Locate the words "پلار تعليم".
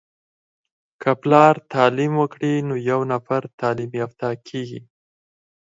1.21-2.13